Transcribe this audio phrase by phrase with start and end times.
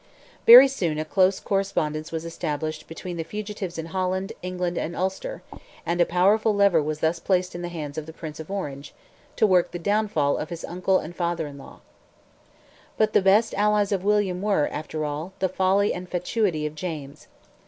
[0.47, 5.43] Very soon a close correspondence was established between the fugitives in Holland, England, and Ulster,
[5.85, 8.95] and a powerful lever was thus placed in the hands of the Prince of Orange,
[9.35, 11.81] to work the downfall of his uncle and father in law.
[12.97, 17.27] But the best allies of William were, after all, the folly and fatuity of James.